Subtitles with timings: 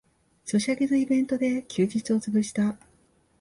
[0.45, 2.75] ソシャゲのイベントで休日をつぶした